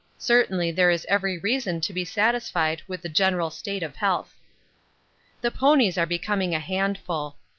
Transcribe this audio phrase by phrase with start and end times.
[0.17, 4.33] Certainly there is every reason to be satisfied with the general state of health.
[5.41, 7.35] The ponies are becoming a handful.